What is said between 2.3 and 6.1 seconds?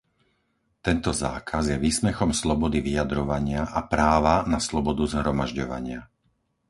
slobody vyjadrovania a práva na slobodu zhromažďovania.